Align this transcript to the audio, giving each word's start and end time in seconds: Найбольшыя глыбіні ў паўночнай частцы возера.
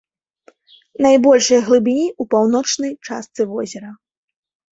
Найбольшыя 1.05 1.59
глыбіні 1.67 2.05
ў 2.07 2.23
паўночнай 2.33 2.91
частцы 3.09 3.41
возера. 3.53 3.89